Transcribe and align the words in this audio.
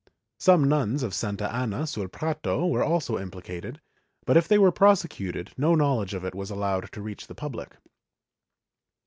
Some 0.39 0.63
nuns 0.67 1.03
of 1.03 1.13
Santa 1.13 1.47
Anna 1.53 1.85
sul 1.85 2.07
Prato 2.07 2.65
were 2.65 2.83
also 2.83 3.19
implicated, 3.19 3.79
but 4.25 4.35
if 4.35 4.47
they 4.47 4.57
were 4.57 4.71
prosecuted 4.71 5.51
no 5.59 5.75
knowledge 5.75 6.15
of 6.15 6.25
it 6.25 6.33
was 6.33 6.49
allowed 6.49 6.91
to 6.93 7.03
reach 7.03 7.27
the 7.27 7.35
public. 7.35 7.75